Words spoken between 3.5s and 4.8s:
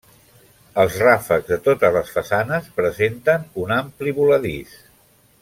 un ampli voladís.